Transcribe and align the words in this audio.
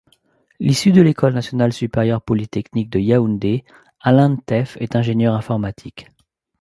Issu 0.59 0.91
de 0.91 1.01
l’École 1.03 1.35
nationale 1.35 1.71
supérieure 1.73 2.23
polytechnique 2.23 2.89
de 2.89 2.97
Yaoundé, 2.97 3.63
Alain 3.99 4.29
Nteff 4.29 4.75
est 4.79 4.95
ingénieur 4.95 5.35
informatique. 5.35 6.07